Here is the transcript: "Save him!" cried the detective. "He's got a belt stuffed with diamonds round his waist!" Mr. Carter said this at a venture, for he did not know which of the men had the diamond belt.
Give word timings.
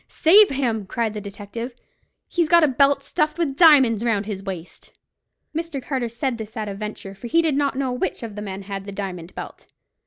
"Save 0.07 0.49
him!" 0.49 0.87
cried 0.87 1.13
the 1.13 1.21
detective. 1.21 1.75
"He's 2.27 2.49
got 2.49 2.63
a 2.63 2.67
belt 2.67 3.03
stuffed 3.03 3.37
with 3.37 3.55
diamonds 3.55 4.03
round 4.03 4.25
his 4.25 4.41
waist!" 4.41 4.93
Mr. 5.55 5.79
Carter 5.79 6.09
said 6.09 6.39
this 6.39 6.57
at 6.57 6.67
a 6.67 6.73
venture, 6.73 7.13
for 7.13 7.27
he 7.27 7.39
did 7.43 7.55
not 7.55 7.77
know 7.77 7.91
which 7.91 8.23
of 8.23 8.33
the 8.35 8.41
men 8.41 8.63
had 8.63 8.85
the 8.87 8.91
diamond 8.91 9.35
belt. 9.35 9.67